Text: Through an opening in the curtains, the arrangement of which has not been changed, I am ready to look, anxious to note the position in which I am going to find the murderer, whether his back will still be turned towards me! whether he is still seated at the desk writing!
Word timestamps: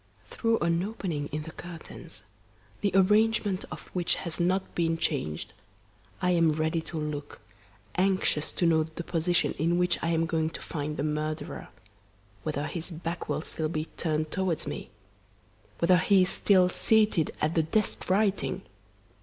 Through 0.31 0.57
an 0.61 0.81
opening 0.81 1.27
in 1.31 1.43
the 1.43 1.51
curtains, 1.51 2.23
the 2.81 2.91
arrangement 2.95 3.65
of 3.69 3.87
which 3.89 4.15
has 4.15 4.39
not 4.39 4.73
been 4.73 4.97
changed, 4.97 5.53
I 6.23 6.31
am 6.31 6.49
ready 6.49 6.81
to 6.81 6.97
look, 6.99 7.39
anxious 7.93 8.51
to 8.53 8.65
note 8.65 8.95
the 8.95 9.03
position 9.03 9.53
in 9.59 9.77
which 9.77 10.01
I 10.01 10.07
am 10.09 10.25
going 10.25 10.49
to 10.49 10.59
find 10.63 10.97
the 10.97 11.03
murderer, 11.03 11.67
whether 12.41 12.65
his 12.65 12.89
back 12.89 13.29
will 13.29 13.43
still 13.43 13.69
be 13.69 13.89
turned 13.95 14.31
towards 14.31 14.65
me! 14.65 14.89
whether 15.77 15.97
he 15.99 16.23
is 16.23 16.29
still 16.29 16.67
seated 16.67 17.29
at 17.39 17.53
the 17.53 17.61
desk 17.61 18.09
writing! 18.09 18.63